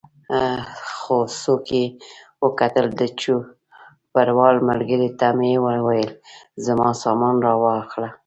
[0.97, 1.83] خو څوکۍ یې
[2.43, 6.11] وګټل، د چوپړوال ملګري ته مې وویل
[6.65, 8.09] زما سامان را واخله.